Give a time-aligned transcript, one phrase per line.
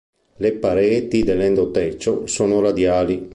[0.37, 3.29] Le pareti dell'endotecio sono radiali.